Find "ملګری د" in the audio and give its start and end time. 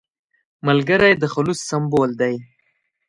0.67-1.23